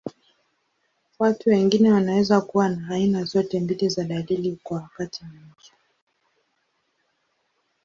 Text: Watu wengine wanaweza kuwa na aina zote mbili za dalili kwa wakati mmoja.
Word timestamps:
Watu 1.19 1.49
wengine 1.49 1.91
wanaweza 1.91 2.41
kuwa 2.41 2.69
na 2.69 2.87
aina 2.89 3.23
zote 3.23 3.59
mbili 3.59 3.89
za 3.89 4.03
dalili 4.03 4.59
kwa 4.63 4.77
wakati 4.81 5.23
mmoja. 5.25 5.73